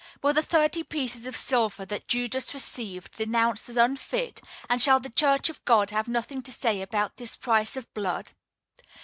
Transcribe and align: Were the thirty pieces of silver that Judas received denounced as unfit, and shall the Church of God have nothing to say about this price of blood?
Were 0.23 0.33
the 0.33 0.41
thirty 0.41 0.81
pieces 0.83 1.27
of 1.27 1.35
silver 1.35 1.85
that 1.85 2.07
Judas 2.07 2.55
received 2.55 3.11
denounced 3.11 3.69
as 3.69 3.77
unfit, 3.77 4.41
and 4.67 4.81
shall 4.81 4.99
the 4.99 5.11
Church 5.11 5.47
of 5.47 5.63
God 5.63 5.91
have 5.91 6.07
nothing 6.07 6.41
to 6.41 6.51
say 6.51 6.81
about 6.81 7.17
this 7.17 7.37
price 7.37 7.77
of 7.77 7.93
blood? 7.93 8.29